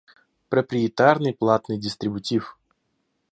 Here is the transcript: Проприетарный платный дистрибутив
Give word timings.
Проприетарный 0.49 1.31
платный 1.35 1.77
дистрибутив 1.77 2.57